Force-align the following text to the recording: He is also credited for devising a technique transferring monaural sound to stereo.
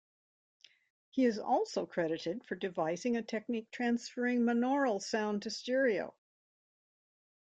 He 1.11 1.25
is 1.25 1.37
also 1.37 1.85
credited 1.85 2.43
for 2.47 2.55
devising 2.55 3.15
a 3.17 3.21
technique 3.21 3.69
transferring 3.69 4.39
monaural 4.39 4.99
sound 4.99 5.43
to 5.43 5.51
stereo. 5.51 6.15